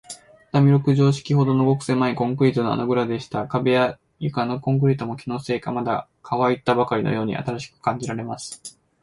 [0.51, 3.47] 畳六畳敷きほどの、ごくせまいコンクリートの穴ぐらでした。
[3.47, 8.79] 壁や床のコンクリートも、気のせいか、まだかわいたばかりのように新しく感じられます。